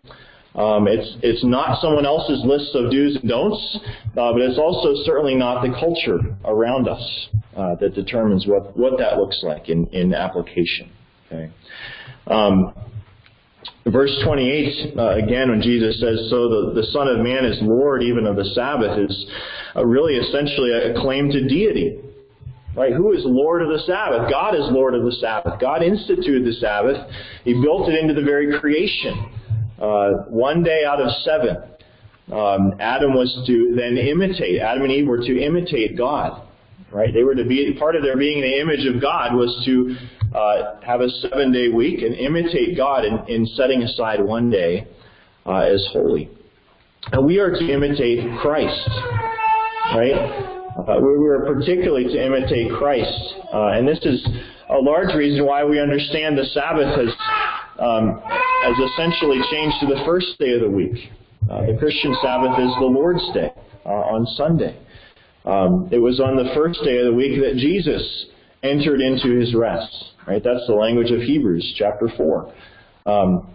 [0.56, 3.80] um, it's it's not someone else's list of do's and don'ts,
[4.18, 8.98] uh, but it's also certainly not the culture around us uh, that determines what what
[9.00, 10.92] that looks like in in application.
[11.32, 11.52] Okay.
[12.28, 12.74] Um,
[13.86, 18.04] Verse 28, uh, again, when Jesus says, So the, the Son of Man is Lord
[18.04, 19.26] even of the Sabbath, is
[19.76, 22.02] uh, really essentially a, a claim to deity.
[22.76, 22.94] Right?
[22.94, 24.30] Who is Lord of the Sabbath?
[24.30, 25.60] God is Lord of the Sabbath.
[25.60, 26.98] God instituted the Sabbath.
[27.44, 29.32] He built it into the very creation.
[29.80, 31.58] Uh, one day out of seven.
[32.32, 36.46] Um, Adam was to then imitate, Adam and Eve were to imitate God.
[36.92, 37.14] Right?
[37.14, 39.96] They were to be, part of their being the image of God was to
[40.38, 44.88] uh, have a seven day week and imitate God in, in setting aside one day
[45.46, 46.30] uh, as holy.
[47.12, 48.90] And we are to imitate Christ,
[49.96, 50.14] right?
[50.78, 53.36] Uh, we were particularly to imitate Christ.
[53.54, 54.26] Uh, and this is
[54.70, 57.14] a large reason why we understand the Sabbath has,
[57.80, 58.22] um,
[58.94, 61.12] essentially changed to the first day of the week.
[61.50, 63.52] Uh, the Christian Sabbath is the Lord's Day
[63.86, 64.78] uh, on Sunday.
[65.46, 68.28] Um, it was on the first day of the week that Jesus
[68.62, 69.92] entered into his rest.
[70.28, 70.44] Right?
[70.44, 72.54] That's the language of Hebrews chapter 4.
[73.06, 73.48] Um,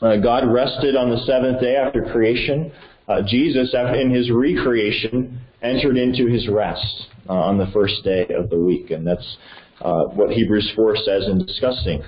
[0.00, 2.70] uh, God rested on the seventh day after creation.
[3.08, 8.50] Uh, Jesus, in his recreation, entered into his rest uh, on the first day of
[8.50, 8.90] the week.
[8.90, 9.36] And that's
[9.80, 12.02] uh, what Hebrews 4 says in discussing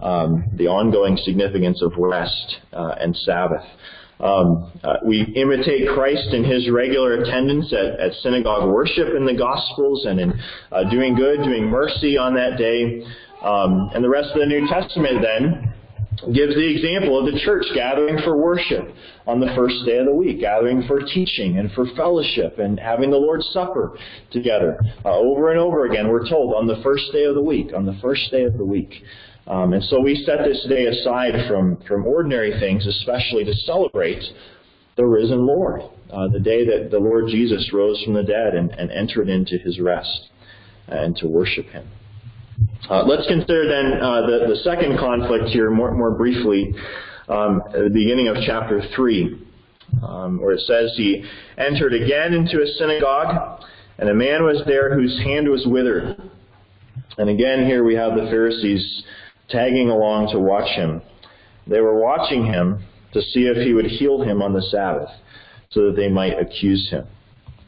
[0.00, 3.64] um, the ongoing significance of rest uh, and Sabbath.
[4.20, 9.34] Um, uh, we imitate Christ in his regular attendance at, at synagogue worship in the
[9.34, 10.32] Gospels and in
[10.70, 13.04] uh, doing good, doing mercy on that day.
[13.42, 15.73] Um, and the rest of the New Testament then
[16.32, 18.88] gives the example of the church gathering for worship
[19.26, 23.10] on the first day of the week, gathering for teaching and for fellowship and having
[23.10, 23.96] the Lord's Supper
[24.30, 24.78] together.
[25.04, 27.86] Uh, over and over again, we're told on the first day of the week, on
[27.86, 29.02] the first day of the week.
[29.46, 34.22] Um, and so we set this day aside from, from ordinary things, especially to celebrate
[34.96, 38.70] the risen Lord, uh, the day that the Lord Jesus rose from the dead and,
[38.70, 40.30] and entered into his rest
[40.88, 41.88] and to worship him.
[42.90, 46.74] Uh, let's consider then uh, the, the second conflict here more, more briefly
[47.28, 49.40] um, at the beginning of chapter 3,
[50.02, 51.24] um, where it says, He
[51.56, 53.62] entered again into a synagogue,
[53.98, 56.20] and a man was there whose hand was withered.
[57.16, 59.04] And again, here we have the Pharisees
[59.48, 61.00] tagging along to watch him.
[61.66, 65.08] They were watching him to see if he would heal him on the Sabbath
[65.70, 67.06] so that they might accuse him.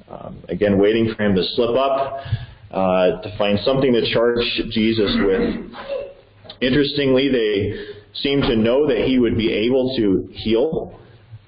[0.09, 2.21] Um, again, waiting for him to slip up,
[2.71, 4.39] uh, to find something to charge
[4.71, 5.73] Jesus with.
[6.61, 10.99] Interestingly, they seem to know that he would be able to heal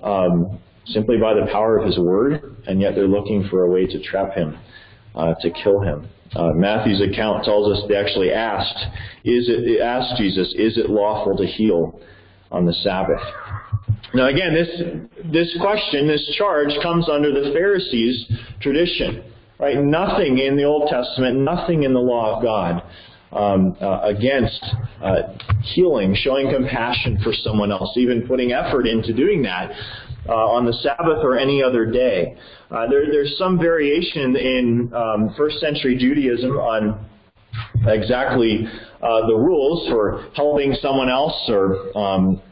[0.03, 3.87] um, simply by the power of his word, and yet they're looking for a way
[3.87, 4.59] to trap him,
[5.15, 6.09] uh, to kill him.
[6.35, 8.79] Uh, Matthew's account tells us they actually asked,
[9.25, 11.99] "Is it?" Asked Jesus, "Is it lawful to heal
[12.51, 13.23] on the Sabbath?"
[14.15, 14.69] Now, again, this
[15.33, 18.27] this question, this charge, comes under the Pharisees'
[18.61, 19.23] tradition,
[19.59, 19.77] right?
[19.79, 22.83] Nothing in the Old Testament, nothing in the law of God
[23.33, 24.65] um, uh, against
[25.03, 25.35] uh,
[25.75, 29.71] healing, showing compassion for someone else, even putting effort into doing that
[30.29, 32.37] uh, on the Sabbath or any other day.
[32.71, 37.07] Uh, there, there's some variation in um, first century Judaism on
[37.87, 38.67] exactly
[39.03, 42.43] uh, the rules for helping someone else or um,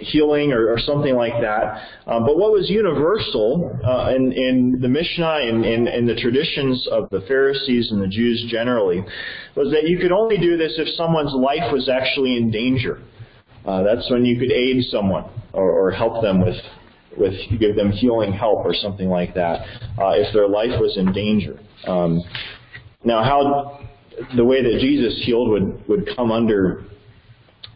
[0.00, 1.82] healing or, or, something like that.
[2.06, 6.86] Um, but what was universal uh, in, in, the Mishnah and in, in, the traditions
[6.90, 9.04] of the Pharisees and the Jews generally
[9.54, 13.00] was that you could only do this if someone's life was actually in danger.
[13.64, 16.56] Uh, that's when you could aid someone or, or help them with
[17.16, 19.60] with give them healing help or something like that.
[19.98, 21.58] uh, if their life was in danger.
[21.86, 22.22] Um,
[23.04, 23.86] now, how
[24.36, 26.84] the way that Jesus healed would, would come under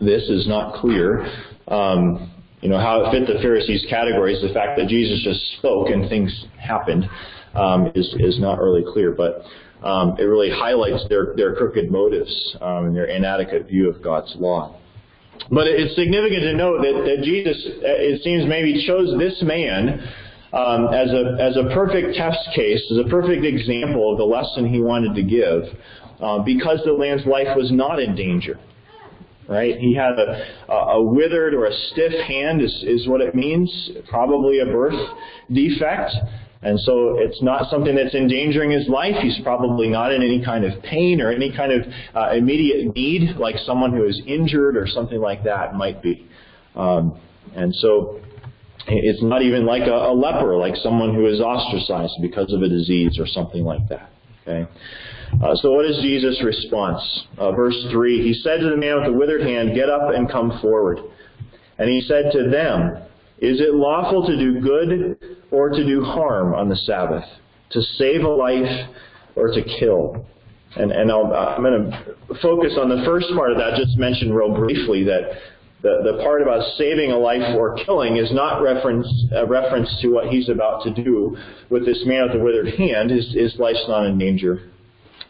[0.00, 1.26] this is not clear.
[1.70, 5.88] Um, you know, how it fit the Pharisees' categories, the fact that Jesus just spoke
[5.88, 7.08] and things happened,
[7.54, 9.12] um, is, is not really clear.
[9.12, 9.44] But
[9.82, 14.34] um, it really highlights their, their crooked motives um, and their inadequate view of God's
[14.38, 14.76] law.
[15.50, 20.06] But it's significant to note that, that Jesus, it seems, maybe chose this man
[20.52, 24.66] um, as a as a perfect test case, as a perfect example of the lesson
[24.68, 25.62] he wanted to give,
[26.20, 28.58] uh, because the man's life was not in danger.
[29.50, 29.76] Right?
[29.78, 34.60] He had a, a withered or a stiff hand, is, is what it means, probably
[34.60, 34.94] a birth
[35.52, 36.14] defect.
[36.62, 39.16] And so it's not something that's endangering his life.
[39.20, 43.38] He's probably not in any kind of pain or any kind of uh, immediate need,
[43.38, 46.28] like someone who is injured or something like that might be.
[46.76, 47.18] Um,
[47.56, 48.20] and so
[48.86, 52.68] it's not even like a, a leper, like someone who is ostracized because of a
[52.68, 54.10] disease or something like that.
[54.46, 54.70] Okay.
[55.42, 57.00] Uh, so what is Jesus' response?
[57.38, 60.30] Uh, verse 3, he said to the man with the withered hand, Get up and
[60.30, 60.98] come forward.
[61.78, 63.02] And he said to them,
[63.38, 65.18] Is it lawful to do good
[65.50, 67.24] or to do harm on the Sabbath?
[67.70, 68.90] To save a life
[69.36, 70.26] or to kill?
[70.76, 74.32] And, and i am going to focus on the first part of that, just mention
[74.32, 75.32] real briefly that
[75.82, 80.08] the, the part about saving a life or killing is not reference, a reference to
[80.08, 81.36] what he's about to do
[81.70, 83.10] with this man with the withered hand.
[83.10, 84.70] His, his life's not in danger.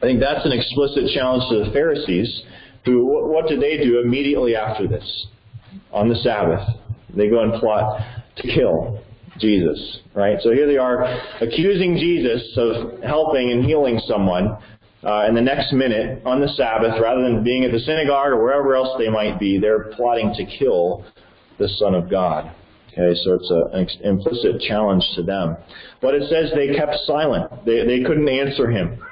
[0.03, 2.43] I think that's an explicit challenge to the Pharisees,
[2.85, 5.27] who, what did they do immediately after this?
[5.93, 6.67] On the Sabbath.
[7.15, 8.01] They go and plot
[8.37, 9.03] to kill
[9.39, 10.39] Jesus, right?
[10.43, 11.05] So here they are
[11.41, 14.57] accusing Jesus of helping and healing someone,
[15.03, 18.43] uh, and the next minute, on the Sabbath, rather than being at the synagogue or
[18.43, 21.05] wherever else they might be, they're plotting to kill
[21.59, 22.51] the Son of God.
[22.93, 25.57] Okay, so it's a, an implicit challenge to them.
[26.03, 27.65] But it says they kept silent.
[27.65, 29.03] They, they couldn't answer him.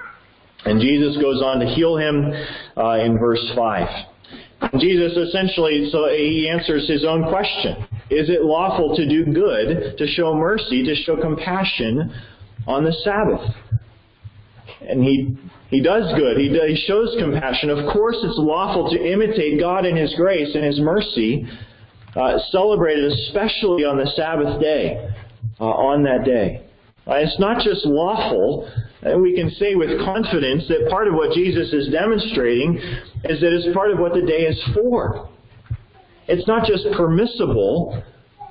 [0.64, 2.32] And Jesus goes on to heal him
[2.76, 3.88] uh, in verse 5.
[4.60, 7.86] And Jesus essentially, so he answers his own question.
[8.10, 12.12] Is it lawful to do good, to show mercy, to show compassion
[12.66, 13.54] on the Sabbath?
[14.80, 15.36] And he
[15.70, 16.38] he does good.
[16.38, 17.70] He, he shows compassion.
[17.70, 21.46] Of course, it's lawful to imitate God in His grace and His mercy,
[22.16, 25.10] uh, celebrated especially on the Sabbath day,
[25.60, 26.67] uh, on that day.
[27.08, 28.70] Uh, it's not just lawful,
[29.02, 32.76] and we can say with confidence that part of what Jesus is demonstrating
[33.24, 35.28] is that it's part of what the day is for.
[36.26, 38.04] It's not just permissible,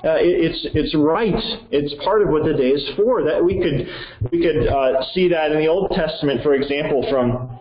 [0.04, 1.34] uh, it, it's it's right.
[1.72, 3.24] It's part of what the day is for.
[3.24, 3.88] That we could
[4.32, 7.60] we could uh, see that in the Old Testament, for example, from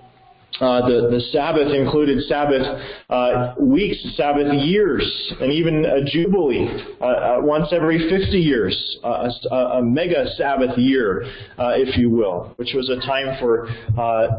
[0.61, 2.63] uh, the, the Sabbath included Sabbath
[3.11, 6.69] uh, weeks, Sabbath years, and even a Jubilee
[7.01, 11.25] uh, uh once every 50 years, uh, a, a, mega Sabbath year,
[11.59, 13.69] uh, if you will, which was a time for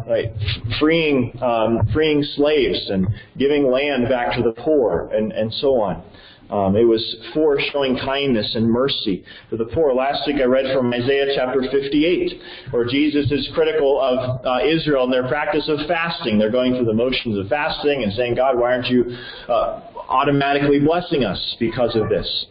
[0.07, 0.31] right,
[0.79, 6.03] freeing, um, freeing slaves and giving land back to the poor and, and so on.
[6.49, 9.93] Um, it was for showing kindness and mercy to the poor.
[9.93, 15.03] Last week I read from Isaiah chapter 58, where Jesus is critical of uh, Israel
[15.03, 16.39] and their practice of fasting.
[16.39, 19.17] They're going through the motions of fasting and saying, God, why aren't you
[19.49, 22.45] uh, automatically blessing us because of this?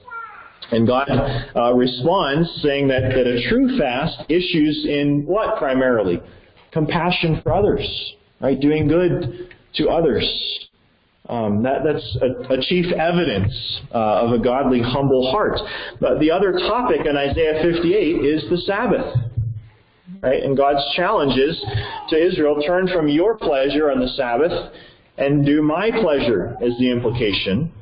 [0.73, 1.09] And God
[1.55, 6.21] uh, responds saying that, that a true fast issues in what primarily?
[6.73, 8.61] Compassion for others, right?
[8.61, 10.66] Doing good to others.
[11.29, 13.53] Um, that, that's a, a, chief evidence
[13.93, 15.59] uh, of a godly, humble heart.
[16.01, 19.17] But the other topic in Isaiah 58 is the Sabbath.
[20.23, 20.43] Right?
[20.43, 21.61] And God's challenge is
[22.11, 24.73] to Israel turn from your pleasure on the Sabbath
[25.19, 27.73] and do my pleasure, is the implication.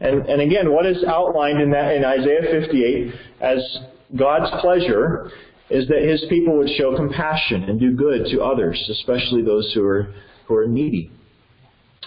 [0.00, 3.78] And, and again, what is outlined in, that, in Isaiah 58 as
[4.14, 5.30] God's pleasure
[5.70, 9.84] is that his people would show compassion and do good to others, especially those who
[9.84, 10.14] are,
[10.46, 11.10] who are needy.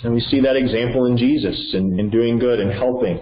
[0.04, 3.20] And we see that example in Jesus in, in doing good and helping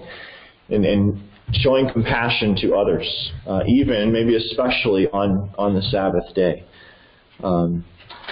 [0.70, 1.22] and, and
[1.54, 6.66] showing compassion to others, uh, even, maybe especially on, on the Sabbath day.
[7.44, 7.86] Um,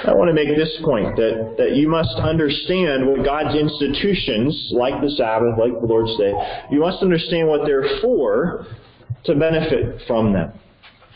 [0.04, 5.02] I want to make this point that, that you must understand what God's institutions, like
[5.02, 6.34] the Sabbath, like the Lord's Day,
[6.70, 8.68] you must understand what they're for
[9.24, 10.52] to benefit from them.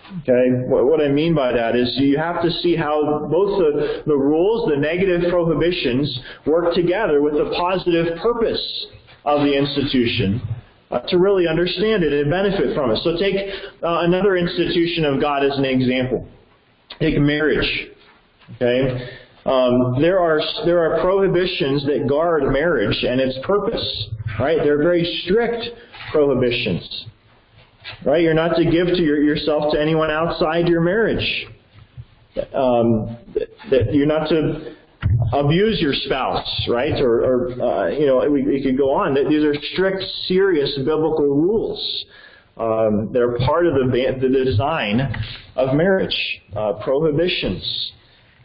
[0.10, 4.18] Okay, what I mean by that is you have to see how both the, the
[4.18, 8.88] rules, the negative prohibitions, work together with the positive purpose
[9.26, 10.42] of the institution
[10.90, 12.98] uh, to really understand it and benefit from it.
[13.04, 13.36] So take
[13.84, 16.28] uh, another institution of God as an example.
[17.00, 17.90] Take marriage.
[18.56, 19.10] Okay,
[19.46, 24.10] um, there are there are prohibitions that guard marriage and its purpose.
[24.40, 25.66] Right, they're very strict
[26.12, 27.06] prohibitions.
[28.06, 28.22] Right?
[28.22, 31.48] You're not to give to your, yourself to anyone outside your marriage.
[32.54, 33.18] Um,
[33.72, 34.76] that you're not to
[35.34, 36.94] abuse your spouse, right?
[37.02, 39.16] Or, or uh, you know, we, we could go on.
[39.16, 42.06] These are strict, serious biblical rules.
[42.58, 45.02] Um, they're part of the, the design
[45.56, 46.16] of marriage,
[46.56, 47.92] uh, prohibitions.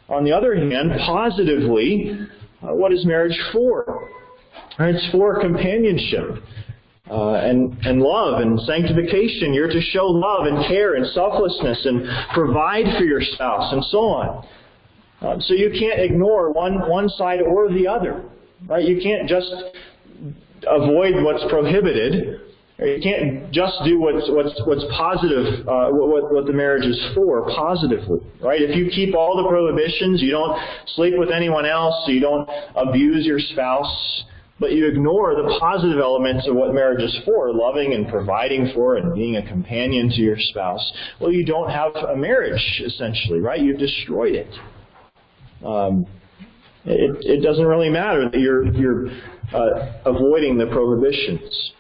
[0.09, 2.19] On the other hand, positively,
[2.63, 4.09] uh, what is marriage for?
[4.79, 6.43] It's for companionship
[7.11, 9.53] uh, and, and love and sanctification.
[9.53, 13.99] You're to show love and care and selflessness and provide for your spouse and so
[13.99, 14.47] on.
[15.21, 18.25] Uh, so you can't ignore one, one side or the other.
[18.67, 18.85] Right?
[18.85, 19.53] You can't just
[20.67, 22.41] avoid what's prohibited.
[22.79, 27.47] You can't just do what's what's what's positive, uh, what what the marriage is for
[27.55, 28.61] positively, right?
[28.61, 30.59] If you keep all the prohibitions, you don't
[30.97, 34.25] sleep with anyone else, you don't abuse your spouse,
[34.61, 38.97] but you ignore the positive elements of what marriage is for, loving and providing for
[38.97, 40.93] and being a companion to your spouse.
[41.21, 43.61] Well, you don't have a marriage, essentially, right?
[43.61, 44.55] You've destroyed it.
[45.65, 46.07] Um,
[46.85, 49.09] it, it doesn't really matter that you're, you're
[49.53, 51.73] uh, avoiding the prohibitions.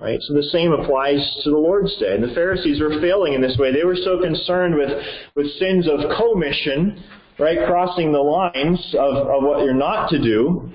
[0.00, 0.20] Right?
[0.22, 2.14] So the same applies to the Lord's Day.
[2.14, 3.72] And the Pharisees were failing in this way.
[3.72, 4.90] They were so concerned with,
[5.34, 7.02] with sins of commission,
[7.38, 10.70] right, crossing the lines of, of what you're not to do,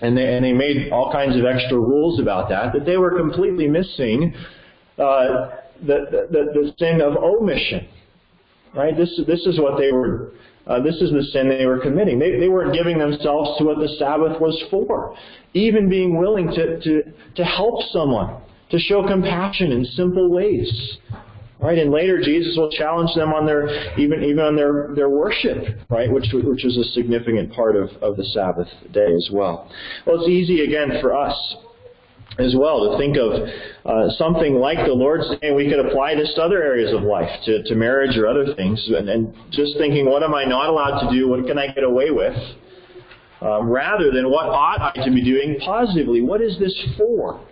[0.00, 3.16] and they, and they made all kinds of extra rules about that, that they were
[3.16, 4.34] completely missing
[4.98, 5.50] uh,
[5.86, 7.88] the, the, the sin of omission.
[8.74, 8.96] Right?
[8.96, 10.32] This, this is what they were,
[10.66, 12.18] uh, this is the sin they were committing.
[12.18, 15.16] They, they weren't giving themselves to what the Sabbath was for.
[15.52, 17.02] Even being willing to, to,
[17.36, 18.40] to help someone,
[18.70, 20.98] to show compassion in simple ways.
[21.60, 25.78] Right, and later Jesus will challenge them on their even even on their, their worship,
[25.88, 29.70] right, which which is a significant part of, of the Sabbath day as well.
[30.04, 31.56] Well, it's easy again for us
[32.38, 33.32] as well to think of
[33.84, 37.30] uh, something like the Lord's Day, we could apply this to other areas of life,
[37.44, 41.08] to, to marriage or other things, and, and just thinking, what am I not allowed
[41.08, 41.28] to do?
[41.28, 42.36] What can I get away with?
[43.40, 46.22] Um, rather than what ought I to be doing positively?
[46.22, 47.46] What is this for?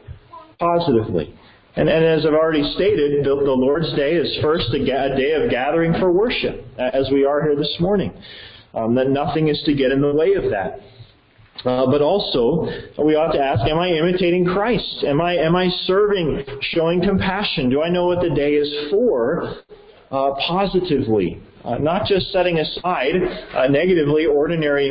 [0.59, 1.34] Positively.
[1.74, 5.16] And, and as I've already stated, the, the Lord's Day is first a, ga- a,
[5.16, 8.12] day of gathering for worship, as we are here this morning.
[8.74, 10.80] Um, that nothing is to get in the way of that.
[11.64, 12.66] Uh, but also,
[13.02, 15.04] we ought to ask, am I imitating Christ?
[15.06, 17.70] Am I, am I serving, showing compassion?
[17.70, 19.62] Do I know what the day is for
[20.10, 21.42] uh, positively?
[21.64, 23.14] Uh, not just setting aside
[23.54, 24.90] uh, negatively ordinary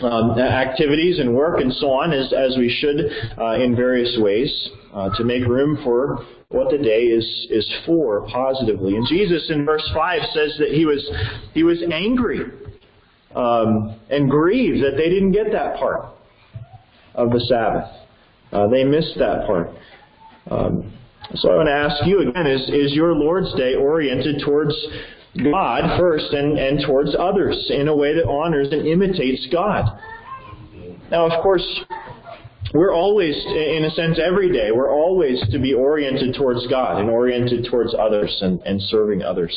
[0.00, 4.70] um, activities and work and so on, as, as we should uh, in various ways
[4.96, 8.96] uh, to make room for what the day is, is for positively.
[8.96, 11.06] And Jesus in verse 5 says that he was,
[11.52, 12.40] he was angry
[13.34, 16.06] um, and grieved that they didn't get that part
[17.14, 17.90] of the Sabbath.
[18.52, 19.68] Uh, they missed that part.
[20.50, 20.92] Um,
[21.34, 24.74] so I want to ask you again, is, is your Lord's Day oriented towards
[25.52, 29.84] God first and, and towards others in a way that honors and imitates God?
[31.10, 31.62] Now, of course,
[32.74, 37.08] we're always, in a sense, every day, we're always to be oriented towards God and
[37.08, 39.54] oriented towards others and, and serving others.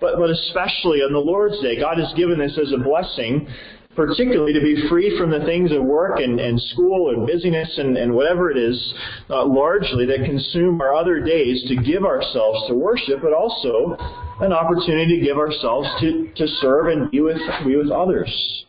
[0.00, 3.48] But, but especially on the Lord's Day, God has given this as a blessing,
[3.96, 7.96] particularly to be free from the things of work and, and school and busyness and,
[7.96, 8.94] and whatever it is,
[9.30, 13.96] uh, largely that consume our other days to give ourselves to worship, but also
[14.40, 18.64] an opportunity to give ourselves to, to serve and be with, be with others.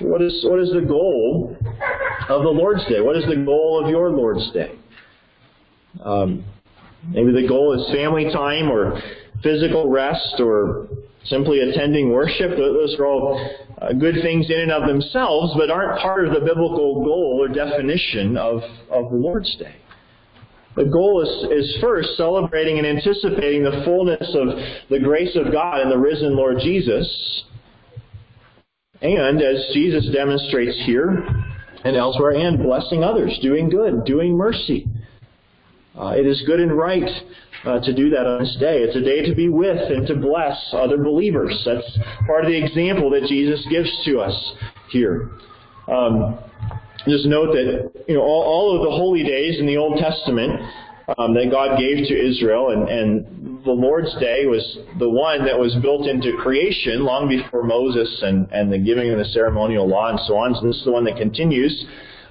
[0.00, 1.58] What is, what is the goal
[2.30, 3.00] of the Lord's Day?
[3.00, 4.78] What is the goal of your Lord's Day?
[6.02, 6.44] Um,
[7.08, 9.00] maybe the goal is family time or
[9.42, 10.88] physical rest or
[11.24, 12.50] simply attending worship.
[12.56, 13.50] Those are all
[13.82, 17.48] uh, good things in and of themselves, but aren't part of the biblical goal or
[17.48, 19.74] definition of, of the Lord's Day.
[20.76, 24.48] The goal is, is first celebrating and anticipating the fullness of
[24.88, 27.44] the grace of God and the risen Lord Jesus
[29.02, 31.26] and as Jesus demonstrates here
[31.84, 34.86] and elsewhere, and blessing others, doing good, doing mercy.
[35.98, 37.08] Uh, it is good and right
[37.64, 38.78] uh, to do that on this day.
[38.78, 41.60] It's a day to be with and to bless other believers.
[41.66, 44.52] That's part of the example that Jesus gives to us
[44.90, 45.30] here.
[45.88, 46.38] Um,
[47.08, 50.60] just note that you know all, all of the holy days in the Old Testament
[51.18, 55.58] um, that God gave to Israel, and, and the Lord's Day was the one that
[55.58, 60.10] was built into creation long before Moses and, and the giving of the ceremonial law
[60.10, 60.54] and so on.
[60.54, 61.84] So this is the one that continues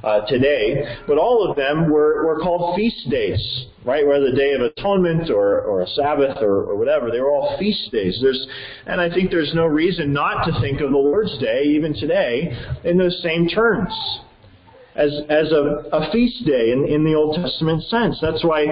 [0.03, 0.97] uh, today.
[1.07, 4.05] But all of them were, were called feast days, right?
[4.07, 7.57] Whether the Day of Atonement or, or a Sabbath or, or whatever, they were all
[7.59, 8.17] feast days.
[8.21, 8.47] There's,
[8.85, 12.57] and I think there's no reason not to think of the Lord's Day, even today,
[12.83, 13.93] in those same terms.
[14.95, 18.19] As, as a, a feast day in, in the Old Testament sense.
[18.21, 18.65] That's why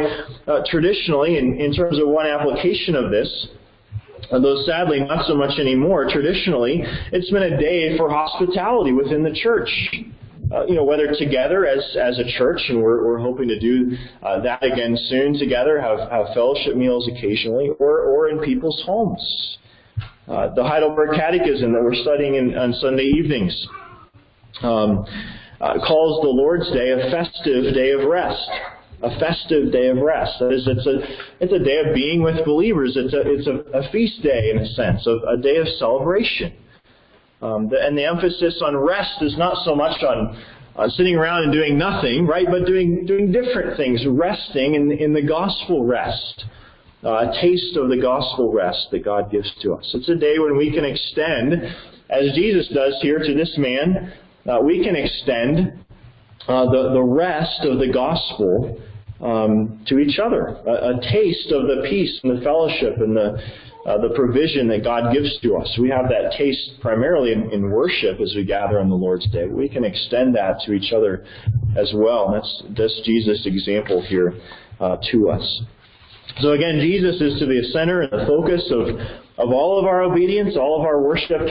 [0.47, 3.47] uh, traditionally, in, in terms of one application of this,
[4.31, 9.31] Although sadly not so much anymore, traditionally, it's been a day for hospitality within the
[9.31, 9.69] church.
[10.51, 13.97] Uh, you know, whether together as, as a church, and we're, we're hoping to do
[14.23, 19.57] uh, that again soon together, have, have fellowship meals occasionally, or, or in people's homes.
[20.25, 23.67] Uh, the Heidelberg Catechism that we're studying in, on Sunday evenings
[24.61, 25.05] um,
[25.61, 28.49] uh, calls the Lord's Day a festive day of rest
[29.03, 30.39] a festive day of rest.
[30.39, 30.99] That is, it's a
[31.39, 32.93] it's a day of being with believers.
[32.95, 36.53] It's a it's a, a feast day in a sense, a, a day of celebration.
[37.41, 40.43] Um, the, and the emphasis on rest is not so much on
[40.75, 42.47] uh, sitting around and doing nothing, right?
[42.49, 46.45] But doing doing different things, resting in in the gospel rest.
[47.03, 49.91] Uh, a taste of the gospel rest that God gives to us.
[49.93, 51.53] It's a day when we can extend,
[52.09, 54.11] as Jesus does here to this man,
[54.47, 55.83] uh, we can extend
[56.47, 58.81] uh, the, the rest of the gospel
[59.21, 60.57] um, to each other.
[60.65, 63.41] A, a, taste of the peace and the fellowship and the,
[63.85, 65.77] uh, the provision that God gives to us.
[65.81, 69.47] We have that taste primarily in, in, worship as we gather on the Lord's Day.
[69.47, 71.25] We can extend that to each other
[71.75, 72.31] as well.
[72.31, 74.39] That's, that's Jesus' example here
[74.79, 75.61] uh, to us.
[76.41, 78.89] So again, Jesus is to be the center and the focus of,
[79.37, 81.41] of all of our obedience, all of our worship,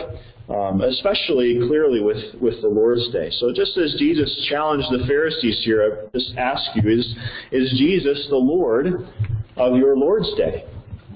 [0.48, 3.30] um, especially clearly with, with the Lord's Day.
[3.38, 7.14] So just as Jesus challenged the Pharisees here, I just ask you, is,
[7.50, 8.86] is Jesus the Lord
[9.56, 10.64] of your Lord's Day?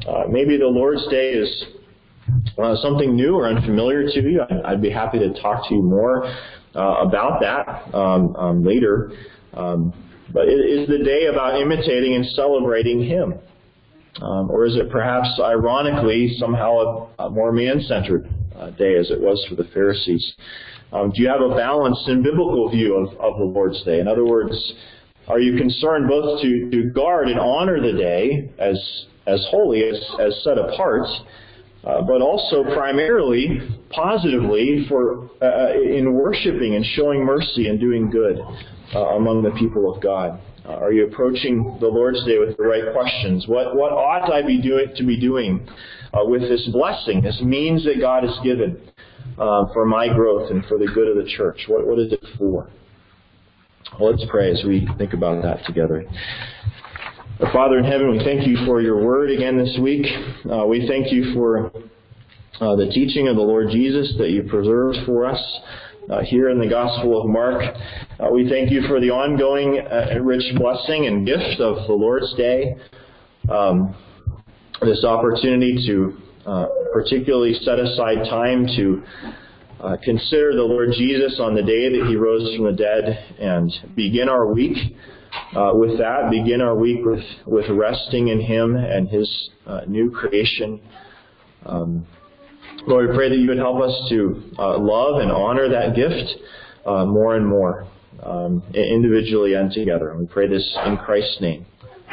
[0.09, 1.64] Uh, maybe the Lord's Day is
[2.59, 4.43] uh, something new or unfamiliar to you.
[4.64, 6.24] I'd be happy to talk to you more
[6.74, 9.12] uh, about that um, um, later.
[9.55, 9.93] Um,
[10.33, 13.35] but is the day about imitating and celebrating Him.
[14.22, 18.28] Um, or is it perhaps ironically somehow a, a more man centered
[18.71, 20.35] day as it was for the Pharisees?
[20.93, 24.01] Um, do you have a balanced and biblical view of, of the Lord's Day?
[24.01, 24.75] In other words,
[25.29, 29.97] are you concerned both to, to guard and honor the day as, as holy, as,
[30.19, 31.07] as set apart,
[31.85, 38.39] uh, but also primarily positively for uh, in worshiping and showing mercy and doing good
[38.95, 40.41] uh, among the people of God?
[40.67, 43.47] Uh, are you approaching the Lord's Day with the right questions?
[43.47, 45.67] What, what ought I be doing to be doing
[46.13, 48.81] uh, with this blessing, this means that God has given
[49.39, 51.65] uh, for my growth and for the good of the church?
[51.69, 52.69] What, what is it for?
[53.99, 56.05] Well, let's pray as we think about that together.
[57.41, 60.07] Our Father in heaven, we thank you for your word again this week.
[60.51, 61.73] Uh, we thank you for
[62.61, 65.43] uh, the teaching of the Lord Jesus that you preserved for us
[66.11, 67.63] uh, here in the Gospel of Mark.
[68.19, 72.35] Uh, we thank you for the ongoing uh, rich blessing and gift of the Lord's
[72.35, 72.77] Day.
[73.49, 73.97] Um,
[74.81, 76.16] this opportunity to
[76.47, 79.03] uh, particularly set aside time to
[79.81, 83.72] uh, consider the Lord Jesus on the day that he rose from the dead and
[83.95, 84.76] begin our week
[85.57, 89.51] uh, with that, begin our week with, with resting in him and his
[89.87, 90.81] new creation.
[91.64, 92.07] Um,
[92.87, 96.35] Lord, we pray that you would help us to uh, love and honor that gift
[96.87, 97.87] uh, more and more,
[98.22, 100.11] um, individually and together.
[100.11, 101.66] And we pray this in Christ's name.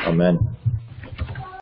[0.05, 0.56] Amen.